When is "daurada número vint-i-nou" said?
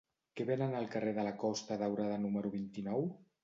1.85-3.09